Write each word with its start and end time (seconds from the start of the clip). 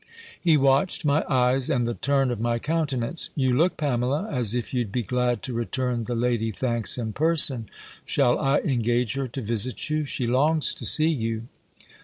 He 0.41 0.57
watched 0.57 1.05
my 1.05 1.23
eyes, 1.29 1.69
and 1.69 1.87
the 1.87 1.93
turn 1.93 2.31
of 2.31 2.39
my 2.41 2.57
countenance 2.57 3.29
"You 3.35 3.53
look, 3.53 3.77
Pamela, 3.77 4.27
as 4.31 4.55
if 4.55 4.73
you'd 4.73 4.91
be 4.91 5.03
glad 5.03 5.43
to 5.43 5.53
return 5.53 6.05
the 6.05 6.15
lady 6.15 6.49
thanks 6.49 6.97
in 6.97 7.13
person. 7.13 7.69
Shall 8.03 8.39
I 8.39 8.61
engage 8.61 9.13
her 9.13 9.27
to 9.27 9.41
visit 9.43 9.91
you? 9.91 10.03
She 10.05 10.25
longs 10.25 10.73
to 10.73 10.85
see 10.87 11.09
you." 11.09 11.45